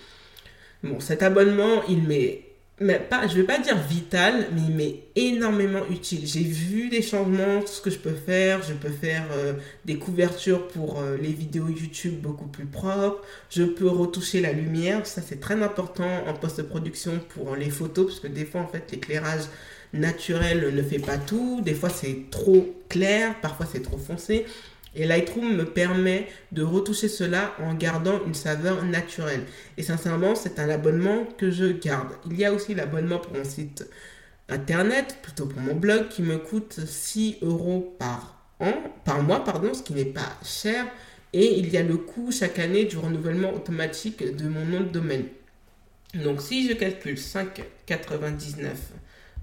Bon, 0.84 1.00
cet 1.00 1.22
abonnement, 1.22 1.84
il 1.88 2.02
m'est 2.04 2.48
mais 2.80 3.00
pas, 3.00 3.28
je 3.28 3.36
vais 3.36 3.44
pas 3.44 3.58
dire 3.58 3.76
vital, 3.78 4.50
mais 4.54 4.62
il 4.68 4.76
m'est 4.76 5.04
énormément 5.16 5.82
utile. 5.90 6.28
J'ai 6.28 6.44
vu 6.44 6.90
des 6.90 7.02
changements, 7.02 7.66
ce 7.66 7.82
que 7.82 7.90
je 7.90 7.98
peux 7.98 8.14
faire. 8.14 8.62
Je 8.62 8.74
peux 8.74 8.92
faire 8.92 9.26
euh, 9.32 9.54
des 9.86 9.98
couvertures 9.98 10.68
pour 10.68 11.00
euh, 11.00 11.18
les 11.18 11.34
vidéos 11.34 11.68
YouTube 11.70 12.22
beaucoup 12.22 12.46
plus 12.46 12.68
propres. 12.68 13.24
Je 13.50 13.64
peux 13.64 13.88
retoucher 13.88 14.42
la 14.42 14.52
lumière. 14.52 15.08
Ça, 15.08 15.22
c'est 15.28 15.40
très 15.40 15.60
important 15.64 16.24
en 16.28 16.34
post-production 16.36 17.20
pour 17.30 17.56
les 17.56 17.72
photos, 17.72 18.06
parce 18.06 18.20
que 18.20 18.28
des 18.28 18.46
fois, 18.46 18.62
en 18.62 18.68
fait, 18.68 18.92
l'éclairage 18.92 19.46
naturel 19.94 20.76
ne 20.76 20.84
fait 20.84 21.00
pas 21.00 21.18
tout. 21.18 21.62
Des 21.62 21.74
fois, 21.74 21.90
c'est 21.90 22.30
trop 22.30 22.76
clair. 22.90 23.34
Parfois, 23.42 23.66
c'est 23.72 23.82
trop 23.82 23.98
foncé. 23.98 24.46
Et 24.98 25.06
Lightroom 25.06 25.56
me 25.56 25.66
permet 25.66 26.28
de 26.52 26.64
retoucher 26.64 27.08
cela 27.08 27.54
en 27.60 27.76
gardant 27.76 28.20
une 28.26 28.34
saveur 28.34 28.84
naturelle. 28.84 29.44
Et 29.78 29.84
sincèrement, 29.84 30.34
c'est 30.34 30.58
un 30.58 30.70
abonnement 30.70 31.26
que 31.38 31.52
je 31.52 31.66
garde. 31.66 32.14
Il 32.26 32.38
y 32.38 32.46
a 32.46 32.52
aussi 32.52 32.74
l'abonnement 32.74 33.20
pour 33.20 33.34
mon 33.34 33.44
site 33.44 33.88
internet, 34.50 35.18
plutôt 35.22 35.46
pour 35.46 35.62
mon 35.62 35.76
blog, 35.76 36.10
qui 36.10 36.24
me 36.24 36.38
coûte 36.38 36.80
6 36.84 37.38
euros 37.44 37.96
par 38.00 38.42
an, 38.60 38.74
par 39.06 39.22
mois, 39.22 39.44
pardon, 39.44 39.76
ce 39.76 39.84
qui 39.84 39.94
n'est 39.94 40.06
pas 40.06 40.36
cher. 40.44 40.88
Et 41.32 41.60
il 41.60 41.70
y 41.70 41.78
a 41.78 41.84
le 41.84 41.98
coût 41.98 42.32
chaque 42.32 42.58
année 42.58 42.86
du 42.86 42.98
renouvellement 42.98 43.54
automatique 43.54 44.36
de 44.36 44.48
mon 44.48 44.66
nom 44.66 44.80
de 44.80 44.90
domaine. 44.90 45.26
Donc 46.16 46.42
si 46.42 46.68
je 46.68 46.74
calcule 46.74 47.16
5,99 47.16 48.74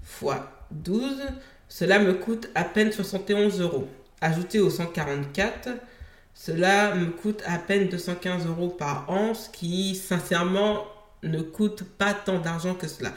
fois 0.03 0.51
12, 0.71 1.21
cela 1.69 1.99
me 1.99 2.15
coûte 2.15 2.49
à 2.55 2.65
peine 2.65 2.91
71 2.91 3.61
euros 3.61 3.87
ajouté 4.25 4.59
aux 4.59 4.69
144, 4.69 5.69
cela 6.33 6.95
me 6.95 7.11
coûte 7.11 7.41
à 7.45 7.57
peine 7.57 7.87
215 7.87 8.45
euros 8.47 8.69
par 8.69 9.09
an, 9.09 9.33
ce 9.33 9.49
qui 9.49 9.95
sincèrement 9.95 10.85
ne 11.23 11.41
coûte 11.41 11.83
pas 11.83 12.13
tant 12.13 12.39
d'argent 12.39 12.75
que 12.75 12.87
cela. 12.87 13.13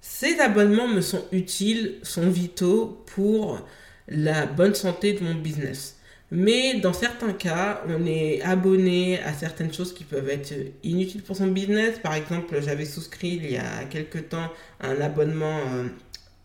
Ces 0.00 0.38
abonnements 0.38 0.88
me 0.88 1.00
sont 1.00 1.24
utiles, 1.32 1.98
sont 2.02 2.28
vitaux 2.28 3.02
pour 3.14 3.60
la 4.08 4.46
bonne 4.46 4.74
santé 4.74 5.14
de 5.14 5.24
mon 5.24 5.34
business. 5.34 5.96
Mais 6.30 6.80
dans 6.80 6.92
certains 6.92 7.32
cas, 7.32 7.82
on 7.88 8.06
est 8.06 8.42
abonné 8.42 9.20
à 9.22 9.32
certaines 9.32 9.72
choses 9.72 9.94
qui 9.94 10.04
peuvent 10.04 10.28
être 10.28 10.54
inutiles 10.82 11.22
pour 11.22 11.36
son 11.36 11.48
business. 11.48 11.98
Par 11.98 12.14
exemple, 12.14 12.60
j'avais 12.60 12.86
souscrit 12.86 13.40
il 13.42 13.50
y 13.50 13.56
a 13.56 13.84
quelques 13.90 14.30
temps 14.30 14.50
un 14.80 15.00
abonnement 15.00 15.58
euh, 15.72 15.88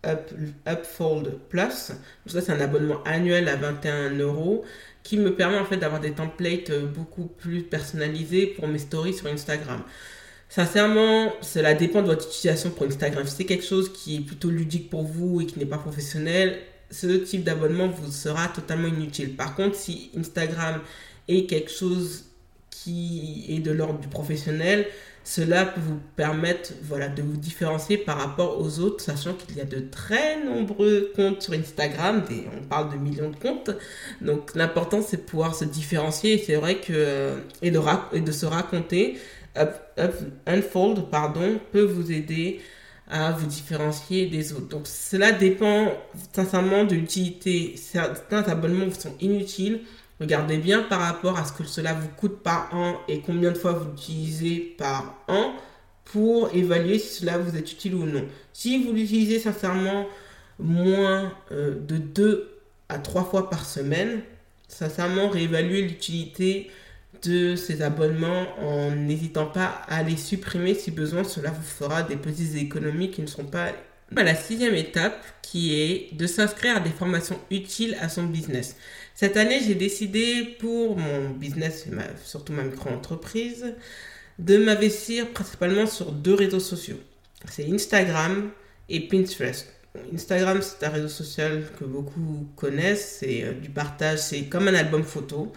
Up, 0.06 0.32
Upfold 0.68 1.39
Plus. 1.50 1.91
ça, 2.27 2.41
c'est 2.41 2.51
un 2.51 2.60
abonnement 2.62 3.03
annuel 3.03 3.50
à 3.50 3.56
21 3.58 4.12
euros 4.18 4.63
qui 5.03 5.18
me 5.18 5.36
permet 5.36 5.58
en 5.58 5.65
fait 5.65 5.77
d'avoir 5.77 6.00
des 6.00 6.12
templates 6.12 6.70
euh, 6.70 6.86
beaucoup 6.86 7.25
plus 7.25 7.63
personnalisés 7.63 8.48
pour 8.48 8.68
mes 8.68 8.79
stories 8.79 9.13
sur 9.13 9.27
Instagram. 9.27 9.82
Sincèrement, 10.48 11.34
cela 11.41 11.74
dépend 11.74 12.01
de 12.01 12.08
votre 12.08 12.27
utilisation 12.27 12.72
pour 12.72 12.88
Instagram. 12.88 13.25
Si 13.27 13.36
c'est 13.36 13.46
quelque 13.46 13.65
chose 13.65 13.91
qui 13.91 14.18
est 14.18 14.22
plutôt 14.22 14.50
ludique 14.50 14.89
pour 14.89 15.03
vous 15.03 15.41
et 15.41 15.46
qui 15.46 15.60
n'est 15.60 15.65
pas 15.65 15.77
professionnel, 15.77 16.58
ce 16.91 17.08
type 17.08 17.44
d'abonnement 17.44 17.88
vous 17.88 18.12
sera 18.12 18.48
totalement 18.48 18.88
inutile. 18.88 19.36
Par 19.36 19.56
contre, 19.56 19.75
si 19.75 20.12
Instagram 20.18 20.82
est 21.27 21.46
quelque 21.46 21.72
chose 21.72 22.25
qui 22.89 23.46
est 23.50 23.60
de 23.60 23.72
l'ordre 23.72 24.00
du 24.00 24.08
professionnel, 24.08 24.86
cela 25.24 25.65
peut 25.65 25.81
vous 25.81 26.00
permettre 26.15 26.72
voilà, 26.84 27.08
de 27.08 27.22
vous 27.22 27.38
différencier 27.38 27.98
par 27.98 28.17
rapport 28.17 28.60
aux 28.60 28.79
autres, 28.79 29.03
sachant 29.03 29.34
qu'il 29.34 29.58
y 29.58 29.62
a 29.62 29.65
de 29.65 29.79
très 29.79 30.43
nombreux 30.43 31.12
comptes 31.15 31.43
sur 31.43 31.53
Instagram, 31.53 32.24
on 32.58 32.65
parle 32.67 32.91
de 32.91 32.98
millions 32.98 33.29
de 33.29 33.36
comptes. 33.36 33.72
Donc 34.22 34.55
l'important 34.55 35.01
c'est 35.01 35.17
de 35.17 35.22
pouvoir 35.22 35.53
se 35.53 35.65
différencier 35.65 36.34
et 36.34 36.38
c'est 36.39 36.55
vrai 36.55 36.75
que 36.75 36.93
euh, 36.96 37.38
et 37.62 37.69
de, 37.72 37.79
et 38.13 38.22
de 38.22 38.31
se 38.31 38.46
raconter, 38.46 39.17
Unfold 40.48 41.10
pardon, 41.12 41.60
peut 41.72 41.84
vous 41.84 42.12
aider 42.12 42.62
à 43.10 43.31
vous 43.31 43.48
différencier 43.48 44.27
des 44.27 44.53
autres. 44.53 44.69
Donc 44.69 44.88
cela 44.88 45.31
dépend 45.31 45.91
sincèrement 46.31 46.86
de 46.86 46.96
l'utilité. 46.96 47.74
Certains 47.75 48.43
abonnements 48.43 48.91
sont 48.91 49.15
inutiles 49.19 49.81
Regardez 50.20 50.58
bien 50.58 50.84
par 50.84 51.00
rapport 51.00 51.38
à 51.38 51.46
ce 51.46 51.54
que 51.54 51.64
cela 51.64 51.94
vous 51.94 52.10
coûte 52.10 52.44
par 52.44 52.74
an 52.74 53.00
et 53.08 53.22
combien 53.22 53.52
de 53.52 53.58
fois 53.58 53.72
vous 53.72 53.90
l'utilisez 53.92 54.76
par 54.78 55.16
an 55.28 55.54
pour 56.04 56.54
évaluer 56.54 57.00
si 57.00 57.22
cela 57.22 57.38
vous 57.38 57.56
est 57.56 57.72
utile 57.72 57.96
ou 57.96 58.06
non. 58.06 58.26
Si 58.52 58.84
vous 58.84 58.92
l'utilisez 58.92 59.40
sincèrement 59.40 60.08
moins 60.58 61.32
euh, 61.52 61.76
de 61.80 61.98
2 61.98 62.50
à 62.90 62.98
3 62.98 63.24
fois 63.26 63.50
par 63.50 63.66
semaine, 63.66 64.22
sincèrement 64.68 65.30
réévaluer 65.30 65.84
l'utilité 65.84 66.70
de 67.24 67.56
ces 67.56 67.82
abonnements 67.82 68.48
en 68.60 68.92
n'hésitant 68.92 69.46
pas 69.46 69.82
à 69.88 70.04
les 70.04 70.18
supprimer 70.18 70.74
si 70.74 70.92
besoin. 70.92 71.24
Cela 71.24 71.52
vous 71.52 71.64
fera 71.64 72.04
des 72.04 72.18
petites 72.18 72.56
économies 72.56 73.12
qui 73.12 73.22
ne 73.22 73.28
sont 73.28 73.46
pas 73.46 73.72
la 74.16 74.36
sixième 74.36 74.76
étape 74.76 75.24
qui 75.42 75.74
est 75.80 76.16
de 76.16 76.28
s'inscrire 76.28 76.78
à 76.78 76.80
des 76.80 76.90
formations 76.90 77.40
utiles 77.52 77.98
à 78.02 78.10
son 78.10 78.24
business. 78.24 78.76
Cette 79.20 79.36
année, 79.36 79.60
j'ai 79.60 79.76
décidé 79.76 80.56
pour 80.60 80.98
mon 80.98 81.32
business, 81.32 81.86
surtout 82.24 82.54
ma 82.54 82.64
micro-entreprise, 82.64 83.76
de 84.38 84.56
m'investir 84.56 85.28
principalement 85.32 85.88
sur 85.88 86.14
deux 86.14 86.36
réseaux 86.36 86.62
sociaux. 86.62 86.96
C'est 87.52 87.70
Instagram 87.70 88.50
et 88.88 89.10
Pinterest. 89.10 89.68
Instagram, 90.14 90.62
c'est 90.62 90.86
un 90.86 90.90
réseau 90.92 91.10
social 91.10 91.66
que 91.78 91.84
beaucoup 91.84 92.48
connaissent. 92.56 93.18
C'est 93.20 93.44
euh, 93.44 93.52
du 93.52 93.70
partage, 93.70 94.20
c'est 94.20 94.44
comme 94.44 94.70
un 94.70 94.74
album 94.74 95.04
photo. 95.04 95.52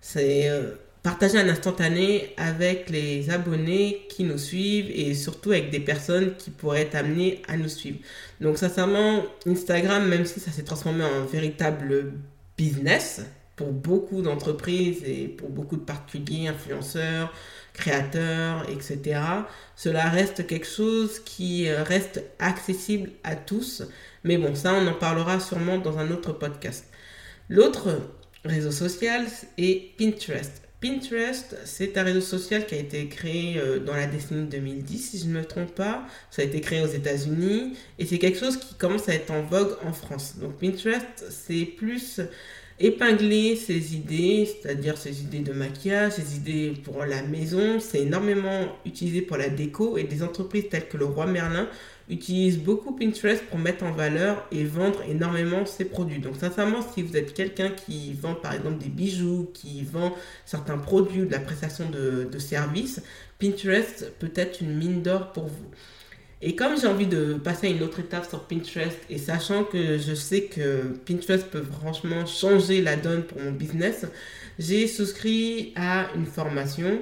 C'est 0.00 0.48
euh, 0.48 0.70
partager 1.02 1.36
un 1.36 1.50
instantané 1.50 2.32
avec 2.38 2.88
les 2.88 3.28
abonnés 3.28 4.06
qui 4.08 4.24
nous 4.24 4.38
suivent 4.38 4.90
et 4.90 5.12
surtout 5.12 5.50
avec 5.50 5.68
des 5.68 5.80
personnes 5.80 6.34
qui 6.36 6.48
pourraient 6.48 6.80
être 6.80 6.94
amenées 6.94 7.42
à 7.46 7.58
nous 7.58 7.68
suivre. 7.68 7.98
Donc 8.40 8.56
sincèrement, 8.56 9.22
Instagram, 9.46 10.08
même 10.08 10.24
si 10.24 10.40
ça 10.40 10.50
s'est 10.50 10.64
transformé 10.64 11.04
en 11.04 11.26
véritable 11.26 12.14
business 12.56 13.22
pour 13.56 13.72
beaucoup 13.72 14.22
d'entreprises 14.22 15.02
et 15.04 15.28
pour 15.28 15.50
beaucoup 15.50 15.76
de 15.76 15.82
particuliers, 15.82 16.48
influenceurs, 16.48 17.32
créateurs, 17.74 18.68
etc., 18.70 19.20
cela 19.76 20.08
reste 20.08 20.46
quelque 20.46 20.66
chose 20.66 21.20
qui 21.20 21.68
euh, 21.68 21.82
reste 21.82 22.24
accessible 22.38 23.10
à 23.24 23.36
tous. 23.36 23.82
Mais 24.24 24.38
bon, 24.38 24.54
ça, 24.54 24.74
on 24.74 24.86
en 24.86 24.94
parlera 24.94 25.40
sûrement 25.40 25.78
dans 25.78 25.98
un 25.98 26.10
autre 26.10 26.32
podcast. 26.32 26.86
L'autre 27.48 28.00
réseau 28.44 28.70
social 28.70 29.26
est 29.58 29.96
Pinterest. 29.98 30.62
Pinterest, 30.82 31.56
c'est 31.64 31.96
un 31.96 32.02
réseau 32.02 32.20
social 32.20 32.66
qui 32.66 32.74
a 32.74 32.78
été 32.78 33.06
créé 33.06 33.56
euh, 33.56 33.78
dans 33.78 33.94
la 33.94 34.06
décennie 34.06 34.48
2010, 34.48 34.98
si 34.98 35.18
je 35.20 35.26
ne 35.26 35.38
me 35.38 35.44
trompe 35.44 35.72
pas. 35.76 36.04
Ça 36.32 36.42
a 36.42 36.44
été 36.44 36.60
créé 36.60 36.82
aux 36.82 36.88
États-Unis 36.88 37.76
et 38.00 38.04
c'est 38.04 38.18
quelque 38.18 38.38
chose 38.38 38.56
qui 38.56 38.74
commence 38.74 39.08
à 39.08 39.14
être 39.14 39.30
en 39.30 39.42
vogue 39.42 39.76
en 39.84 39.92
France. 39.92 40.34
Donc 40.40 40.58
Pinterest, 40.58 41.06
c'est 41.30 41.64
plus 41.64 42.20
épingler 42.80 43.54
ses 43.54 43.94
idées, 43.94 44.44
c'est-à-dire 44.44 44.98
ses 44.98 45.22
idées 45.22 45.38
de 45.38 45.52
maquillage, 45.52 46.14
ses 46.14 46.36
idées 46.36 46.74
pour 46.82 47.04
la 47.04 47.22
maison. 47.22 47.78
C'est 47.78 48.00
énormément 48.00 48.66
utilisé 48.84 49.22
pour 49.22 49.36
la 49.36 49.48
déco 49.48 49.96
et 49.98 50.02
des 50.02 50.24
entreprises 50.24 50.68
telles 50.68 50.88
que 50.88 50.96
le 50.96 51.04
Roi 51.04 51.26
Merlin 51.26 51.68
utilise 52.08 52.58
beaucoup 52.58 52.92
Pinterest 52.92 53.42
pour 53.44 53.58
mettre 53.58 53.84
en 53.84 53.92
valeur 53.92 54.46
et 54.50 54.64
vendre 54.64 55.02
énormément 55.08 55.64
ses 55.66 55.84
produits. 55.84 56.20
Donc 56.20 56.36
sincèrement, 56.36 56.80
si 56.82 57.02
vous 57.02 57.16
êtes 57.16 57.34
quelqu'un 57.34 57.70
qui 57.70 58.12
vend 58.14 58.34
par 58.34 58.54
exemple 58.54 58.78
des 58.78 58.88
bijoux, 58.88 59.50
qui 59.54 59.82
vend 59.84 60.14
certains 60.44 60.78
produits 60.78 61.22
ou 61.22 61.26
de 61.26 61.32
la 61.32 61.40
prestation 61.40 61.88
de, 61.88 62.28
de 62.30 62.38
services, 62.38 63.02
Pinterest 63.38 64.12
peut 64.18 64.32
être 64.34 64.60
une 64.60 64.76
mine 64.76 65.02
d'or 65.02 65.32
pour 65.32 65.46
vous. 65.46 65.70
Et 66.44 66.56
comme 66.56 66.76
j'ai 66.78 66.88
envie 66.88 67.06
de 67.06 67.34
passer 67.34 67.68
à 67.68 67.70
une 67.70 67.84
autre 67.84 68.00
étape 68.00 68.28
sur 68.28 68.42
Pinterest 68.48 68.98
et 69.08 69.18
sachant 69.18 69.62
que 69.62 69.96
je 69.98 70.12
sais 70.12 70.44
que 70.46 70.82
Pinterest 71.06 71.46
peut 71.46 71.62
franchement 71.62 72.26
changer 72.26 72.82
la 72.82 72.96
donne 72.96 73.22
pour 73.22 73.40
mon 73.40 73.52
business, 73.52 74.06
j'ai 74.58 74.88
souscrit 74.88 75.72
à 75.76 76.08
une 76.16 76.26
formation 76.26 77.00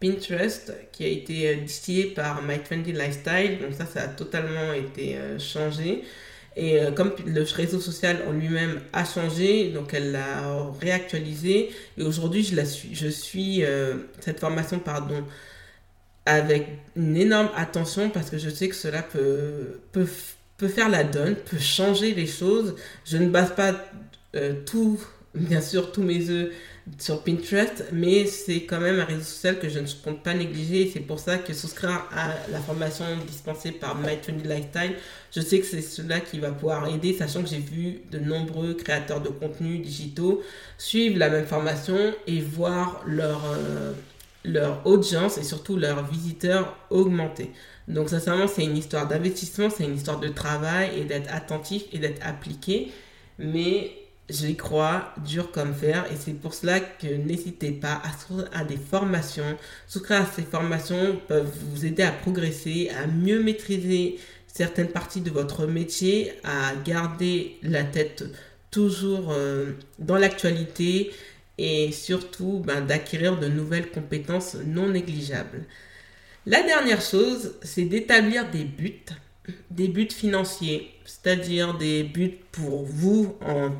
Pinterest 0.00 0.72
qui 0.92 1.04
a 1.04 1.08
été 1.08 1.48
euh, 1.48 1.56
distillé 1.56 2.06
par 2.06 2.42
My 2.42 2.58
Trendy 2.58 2.92
Lifestyle. 2.92 3.58
Donc 3.60 3.74
ça, 3.74 3.86
ça 3.86 4.02
a 4.02 4.08
totalement 4.08 4.72
été 4.72 5.16
euh, 5.16 5.38
changé. 5.38 6.02
Et 6.56 6.80
euh, 6.80 6.90
comme 6.90 7.12
le 7.26 7.42
réseau 7.42 7.80
social 7.80 8.22
en 8.26 8.32
lui-même 8.32 8.80
a 8.92 9.04
changé, 9.04 9.70
donc 9.70 9.94
elle 9.94 10.12
l'a 10.12 10.70
réactualisé. 10.80 11.70
Et 11.98 12.02
aujourd'hui, 12.02 12.42
je, 12.42 12.56
la 12.56 12.64
suis, 12.64 12.94
je 12.94 13.08
suis 13.08 13.62
cette 14.20 14.40
formation 14.40 14.78
pardon, 14.78 15.22
avec 16.24 16.66
une 16.96 17.16
énorme 17.16 17.50
attention 17.56 18.08
parce 18.08 18.30
que 18.30 18.38
je 18.38 18.48
sais 18.48 18.68
que 18.70 18.74
cela 18.74 19.02
peut, 19.02 19.80
peut, 19.92 20.08
peut 20.56 20.68
faire 20.68 20.88
la 20.88 21.04
donne, 21.04 21.34
peut 21.36 21.58
changer 21.58 22.14
les 22.14 22.26
choses. 22.26 22.74
Je 23.04 23.18
ne 23.18 23.28
base 23.28 23.54
pas 23.54 23.74
tout, 24.64 24.98
bien 25.36 25.60
sûr, 25.60 25.92
tous 25.92 26.02
mes 26.02 26.30
œufs 26.30 26.52
sur 26.98 27.22
Pinterest, 27.24 27.84
mais 27.92 28.26
c'est 28.26 28.62
quand 28.62 28.80
même 28.80 29.00
un 29.00 29.04
réseau 29.04 29.22
social 29.22 29.58
que 29.58 29.68
je 29.68 29.80
ne 29.80 29.86
compte 30.04 30.22
pas 30.22 30.34
négliger. 30.34 30.88
C'est 30.92 31.00
pour 31.00 31.18
ça 31.18 31.38
que 31.38 31.52
souscrire 31.52 32.06
à 32.12 32.28
la 32.50 32.60
formation 32.60 33.04
dispensée 33.26 33.72
par 33.72 33.96
My 33.96 34.16
20 34.26 34.44
Lifetime, 34.44 34.92
je 35.34 35.40
sais 35.40 35.58
que 35.60 35.66
c'est 35.66 35.82
cela 35.82 36.20
qui 36.20 36.38
va 36.38 36.52
pouvoir 36.52 36.86
aider, 36.88 37.12
sachant 37.12 37.42
que 37.42 37.48
j'ai 37.48 37.58
vu 37.58 38.02
de 38.10 38.18
nombreux 38.18 38.74
créateurs 38.74 39.20
de 39.20 39.28
contenu 39.28 39.78
digitaux 39.78 40.42
suivre 40.78 41.18
la 41.18 41.28
même 41.28 41.46
formation 41.46 41.98
et 42.26 42.40
voir 42.40 43.02
leur, 43.04 43.42
euh, 43.46 43.92
leur 44.44 44.86
audience 44.86 45.38
et 45.38 45.42
surtout 45.42 45.76
leurs 45.76 46.06
visiteurs 46.06 46.76
augmenter. 46.90 47.50
Donc 47.88 48.08
sincèrement, 48.10 48.46
c'est 48.46 48.64
une 48.64 48.76
histoire 48.76 49.08
d'investissement, 49.08 49.70
c'est 49.70 49.84
une 49.84 49.96
histoire 49.96 50.20
de 50.20 50.28
travail 50.28 51.00
et 51.00 51.04
d'être 51.04 51.32
attentif 51.32 51.82
et 51.92 51.98
d'être 51.98 52.24
appliqué. 52.24 52.92
Mais 53.38 54.05
j'y 54.28 54.56
crois 54.56 55.14
dur 55.24 55.52
comme 55.52 55.74
fer 55.74 56.04
et 56.12 56.16
c'est 56.16 56.32
pour 56.32 56.54
cela 56.54 56.80
que 56.80 57.06
n'hésitez 57.06 57.70
pas 57.72 58.00
à 58.04 58.10
souscrire 58.12 58.50
à 58.52 58.64
des 58.64 58.76
formations. 58.76 59.56
Souscrire 59.86 60.22
à 60.22 60.26
ces 60.26 60.42
formations 60.42 61.20
peuvent 61.28 61.52
vous 61.70 61.86
aider 61.86 62.02
à 62.02 62.12
progresser, 62.12 62.90
à 62.90 63.06
mieux 63.06 63.42
maîtriser 63.42 64.18
certaines 64.46 64.88
parties 64.88 65.20
de 65.20 65.30
votre 65.30 65.66
métier, 65.66 66.32
à 66.44 66.74
garder 66.84 67.58
la 67.62 67.84
tête 67.84 68.24
toujours 68.70 69.32
euh, 69.32 69.72
dans 69.98 70.16
l'actualité 70.16 71.12
et 71.58 71.92
surtout 71.92 72.62
ben, 72.64 72.80
d'acquérir 72.80 73.38
de 73.38 73.48
nouvelles 73.48 73.90
compétences 73.90 74.54
non 74.54 74.88
négligeables. 74.88 75.64
La 76.46 76.62
dernière 76.62 77.00
chose, 77.00 77.54
c'est 77.62 77.84
d'établir 77.84 78.50
des 78.50 78.64
buts, 78.64 79.04
des 79.70 79.88
buts 79.88 80.08
financiers, 80.10 80.90
c'est-à-dire 81.04 81.76
des 81.76 82.04
buts 82.04 82.38
pour 82.52 82.84
vous 82.84 83.36
en 83.40 83.72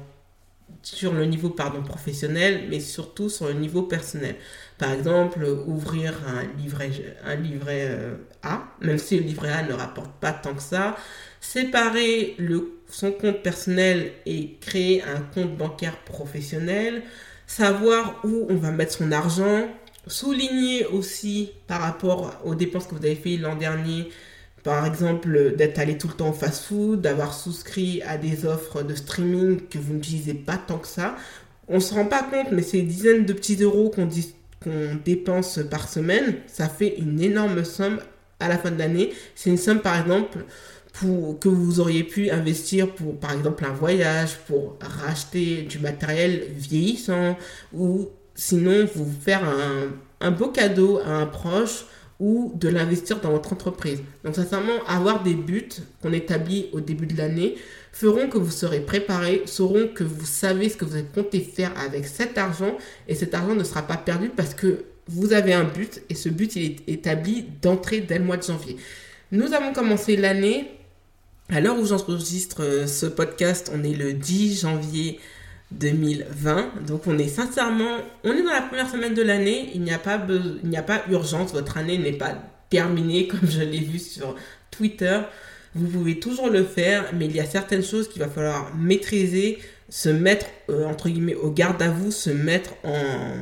sur 0.94 1.12
le 1.12 1.24
niveau 1.24 1.50
pardon, 1.50 1.82
professionnel, 1.82 2.66
mais 2.70 2.78
surtout 2.78 3.28
sur 3.28 3.48
le 3.48 3.54
niveau 3.54 3.82
personnel. 3.82 4.36
Par 4.78 4.92
exemple, 4.92 5.44
ouvrir 5.66 6.14
un 6.28 6.44
livret, 6.62 6.90
un 7.24 7.36
euh, 7.68 8.14
A, 8.44 8.68
même 8.80 8.98
si 8.98 9.18
le 9.18 9.24
livret 9.24 9.50
A 9.50 9.64
ne 9.64 9.72
rapporte 9.72 10.12
pas 10.20 10.32
tant 10.32 10.54
que 10.54 10.62
ça. 10.62 10.96
Séparer 11.40 12.36
son 12.88 13.10
compte 13.10 13.42
personnel 13.42 14.12
et 14.26 14.58
créer 14.60 15.02
un 15.02 15.22
compte 15.34 15.56
bancaire 15.56 15.98
professionnel. 16.04 17.02
Savoir 17.48 18.20
où 18.22 18.46
on 18.48 18.54
va 18.54 18.70
mettre 18.70 18.92
son 18.92 19.10
argent. 19.10 19.68
Souligner 20.06 20.86
aussi 20.86 21.50
par 21.66 21.80
rapport 21.80 22.40
aux 22.44 22.54
dépenses 22.54 22.86
que 22.86 22.94
vous 22.94 23.04
avez 23.04 23.16
fait 23.16 23.38
l'an 23.38 23.56
dernier 23.56 24.08
par 24.66 24.85
exemple, 24.85 25.54
d'être 25.56 25.78
allé 25.78 25.96
tout 25.96 26.08
le 26.08 26.14
temps 26.14 26.30
au 26.30 26.32
fast-food, 26.32 27.00
d'avoir 27.00 27.32
souscrit 27.32 28.02
à 28.02 28.18
des 28.18 28.46
offres 28.46 28.82
de 28.82 28.96
streaming 28.96 29.61
que 29.70 29.78
vous 29.78 29.94
n'utilisez 29.94 30.35
pas 30.35 30.56
tant 30.56 30.78
que 30.78 30.88
ça. 30.88 31.14
On 31.68 31.76
ne 31.76 31.80
se 31.80 31.94
rend 31.94 32.06
pas 32.06 32.25
compte, 32.25 32.50
mais 32.50 32.62
ces 32.62 32.82
dizaines 32.82 33.25
de 33.25 33.32
petits 33.32 33.62
euros 33.62 33.92
qu'on 33.94 34.08
dépense 35.04 35.61
par 35.70 35.88
semaine, 35.88 36.38
ça 36.49 36.68
fait 36.68 36.96
une 36.99 37.20
énorme 37.20 37.62
somme 37.62 38.00
à 38.40 38.49
la 38.49 38.58
fin 38.58 38.73
de 38.73 38.78
l'année. 38.80 39.12
C'est 39.37 39.50
une 39.50 39.56
somme, 39.56 39.78
par 39.78 40.00
exemple, 40.00 40.38
pour, 40.94 41.38
que 41.38 41.49
vous 41.49 41.78
auriez 41.78 42.02
pu 42.02 42.30
investir 42.30 42.92
pour, 42.92 43.16
par 43.20 43.35
exemple, 43.35 43.64
un 43.64 43.73
voyage, 43.73 44.37
pour 44.49 44.78
racheter 44.80 45.62
du 45.62 45.78
matériel 45.78 46.42
vieillissant, 46.56 47.38
ou 47.73 48.08
sinon 48.35 48.88
vous 48.96 49.08
faire 49.25 49.44
un 50.20 50.30
beau 50.32 50.49
cadeau 50.49 50.99
à 51.06 51.11
un 51.11 51.26
proche 51.26 51.85
ou 52.18 52.52
de 52.54 52.68
l'investir 52.68 53.20
dans 53.20 53.30
votre 53.30 53.52
entreprise. 53.52 54.00
Donc 54.25 54.35
sincèrement, 54.35 54.85
avoir 54.87 55.23
des 55.23 55.35
buts 55.35 55.68
qu'on 56.02 56.12
établit 56.12 56.68
au 56.73 56.80
début 56.80 57.06
de 57.06 57.16
l'année 57.16 57.56
feront 57.92 58.28
que 58.28 58.38
vous 58.38 58.50
serez 58.50 58.80
préparé, 58.80 59.42
sauront 59.46 59.88
que 59.88 60.04
vous 60.04 60.26
savez 60.26 60.68
ce 60.68 60.76
que 60.76 60.85
vous 60.85 60.99
compté 61.14 61.40
faire 61.40 61.73
avec 61.78 62.06
cet 62.06 62.38
argent 62.38 62.76
et 63.08 63.14
cet 63.14 63.35
argent 63.35 63.54
ne 63.54 63.64
sera 63.64 63.82
pas 63.82 63.96
perdu 63.96 64.28
parce 64.28 64.54
que 64.54 64.85
vous 65.08 65.32
avez 65.32 65.52
un 65.52 65.64
but 65.64 66.02
et 66.08 66.14
ce 66.14 66.28
but 66.28 66.56
il 66.56 66.64
est 66.64 66.88
établi 66.88 67.46
d'entrée 67.62 68.00
dès 68.00 68.18
le 68.18 68.25
mois 68.25 68.37
de 68.37 68.42
janvier. 68.42 68.76
Nous 69.32 69.52
avons 69.54 69.73
commencé 69.73 70.16
l'année, 70.16 70.70
à 71.49 71.61
l'heure 71.61 71.78
où 71.78 71.87
j'enregistre 71.87 72.62
euh, 72.62 72.87
ce 72.87 73.06
podcast, 73.06 73.70
on 73.75 73.82
est 73.85 73.94
le 73.94 74.12
10 74.12 74.61
janvier 74.61 75.20
2020. 75.73 76.87
Donc 76.87 77.06
on 77.06 77.18
est 77.18 77.28
sincèrement, 77.28 77.99
on 78.25 78.32
est 78.32 78.42
dans 78.42 78.52
la 78.52 78.62
première 78.62 78.88
semaine 78.88 79.14
de 79.14 79.23
l'année, 79.23 79.70
il 79.75 79.82
n'y 79.82 79.92
a 79.92 79.99
pas 79.99 80.20
il 80.28 80.68
n'y 80.68 80.76
a 80.76 80.82
pas 80.82 81.02
urgence, 81.11 81.52
votre 81.52 81.76
année 81.76 81.99
n'est 81.99 82.12
pas 82.12 82.35
terminée 82.70 83.26
comme 83.28 83.49
je 83.49 83.61
l'ai 83.61 83.80
vu 83.80 83.99
sur 83.99 84.35
Twitter. 84.70 85.20
Vous 85.75 85.88
pouvez 85.88 86.18
toujours 86.18 86.49
le 86.49 86.64
faire, 86.64 87.04
mais 87.12 87.26
il 87.26 87.37
y 87.37 87.40
a 87.40 87.44
certaines 87.44 87.85
choses 87.85 88.08
qu'il 88.08 88.23
va 88.23 88.28
falloir 88.28 88.75
maîtriser, 88.75 89.58
se 89.90 90.08
mettre 90.08 90.47
euh, 90.71 90.86
entre 90.86 91.10
guillemets 91.10 91.34
au 91.34 91.50
garde 91.50 91.82
à 91.82 91.90
vous, 91.90 92.10
se 92.10 92.30
mettre 92.30 92.71
en 92.82 93.34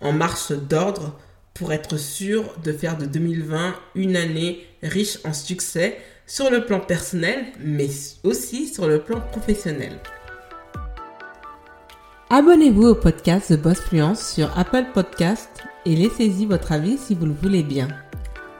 en 0.00 0.12
marche 0.12 0.52
d'ordre 0.52 1.18
pour 1.54 1.72
être 1.72 1.98
sûr 1.98 2.54
de 2.64 2.72
faire 2.72 2.96
de 2.96 3.06
2020 3.06 3.74
une 3.94 4.16
année 4.16 4.66
riche 4.82 5.18
en 5.24 5.32
succès 5.32 5.98
sur 6.26 6.50
le 6.50 6.64
plan 6.64 6.80
personnel, 6.80 7.44
mais 7.58 7.88
aussi 8.22 8.68
sur 8.68 8.86
le 8.86 9.00
plan 9.00 9.20
professionnel. 9.20 9.98
Abonnez-vous 12.32 12.84
au 12.84 12.94
podcast 12.94 13.48
The 13.48 13.60
Boss 13.60 13.80
Fluence 13.80 14.34
sur 14.34 14.56
Apple 14.56 14.84
Podcast 14.94 15.64
et 15.84 15.96
laissez-y 15.96 16.46
votre 16.46 16.70
avis 16.70 16.96
si 16.96 17.16
vous 17.16 17.26
le 17.26 17.32
voulez 17.32 17.64
bien. 17.64 17.88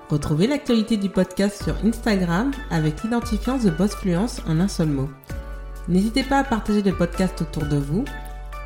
Retrouvez 0.08 0.48
l'actualité 0.48 0.96
du 0.96 1.08
podcast 1.08 1.62
sur 1.62 1.76
Instagram 1.84 2.50
avec 2.72 3.04
l'identifiant 3.04 3.60
The 3.60 3.68
Boss 3.68 3.94
Fluence 3.94 4.42
en 4.48 4.58
un 4.58 4.66
seul 4.66 4.88
mot. 4.88 5.08
N'hésitez 5.86 6.24
pas 6.24 6.38
à 6.38 6.44
partager 6.44 6.82
le 6.82 6.96
podcast 6.96 7.40
autour 7.42 7.64
de 7.66 7.76
vous. 7.76 8.04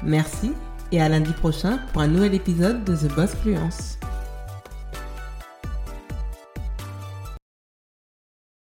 Merci 0.03 0.53
et 0.91 1.03
à 1.03 1.11
lundi 1.11 1.33
prochain 1.35 1.81
pour 1.93 2.01
un 2.01 2.09
nouvel 2.09 2.33
épisode 2.33 2.83
de 2.85 2.97
The 2.97 3.15
Boss 3.15 3.35
Fluence. 3.43 3.99